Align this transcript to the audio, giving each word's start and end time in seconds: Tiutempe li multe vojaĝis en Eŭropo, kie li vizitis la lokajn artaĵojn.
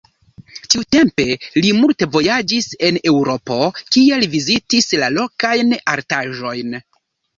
Tiutempe 0.73 1.25
li 1.65 1.73
multe 1.81 2.07
vojaĝis 2.15 2.69
en 2.89 2.97
Eŭropo, 3.11 3.57
kie 3.97 4.19
li 4.23 4.31
vizitis 4.37 4.89
la 5.03 5.11
lokajn 5.19 5.77
artaĵojn. 5.95 6.79